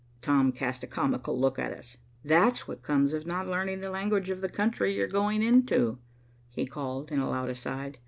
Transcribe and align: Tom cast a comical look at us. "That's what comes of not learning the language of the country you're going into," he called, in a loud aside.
Tom 0.23 0.51
cast 0.51 0.83
a 0.83 0.87
comical 0.87 1.39
look 1.39 1.59
at 1.59 1.71
us. 1.73 1.97
"That's 2.25 2.67
what 2.67 2.81
comes 2.81 3.13
of 3.13 3.27
not 3.27 3.47
learning 3.47 3.81
the 3.81 3.91
language 3.91 4.31
of 4.31 4.41
the 4.41 4.49
country 4.49 4.95
you're 4.95 5.05
going 5.07 5.43
into," 5.43 5.99
he 6.49 6.65
called, 6.65 7.11
in 7.11 7.19
a 7.19 7.29
loud 7.29 7.51
aside. 7.51 7.99